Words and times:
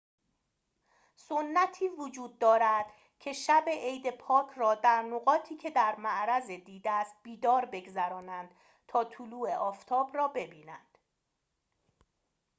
سنتی 1.15 1.87
وجود 1.87 2.39
دارد 2.39 2.85
که 3.19 3.33
شب 3.33 3.63
عید 3.67 4.09
پاک 4.17 4.47
را 4.57 4.75
در 4.75 5.01
نقاطی 5.01 5.55
که 5.55 5.69
در 5.71 5.95
معرض 5.95 6.51
دید 6.51 6.87
است 6.87 7.15
بیدار 7.23 7.65
بگذرانند 7.65 8.55
تا 8.87 9.03
طلوع 9.03 9.53
آفتاب 9.55 10.17
را 10.17 10.27
ببینند 10.27 10.97